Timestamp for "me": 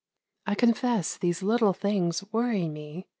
2.67-3.05